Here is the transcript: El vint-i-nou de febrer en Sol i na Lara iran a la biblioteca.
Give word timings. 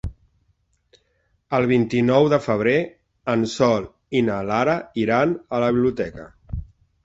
El 1.57 1.67
vint-i-nou 1.71 2.31
de 2.33 2.41
febrer 2.47 2.75
en 3.35 3.45
Sol 3.53 3.87
i 4.21 4.25
na 4.33 4.41
Lara 4.51 4.77
iran 5.07 5.39
a 5.59 5.65
la 5.67 5.73
biblioteca. 5.79 6.31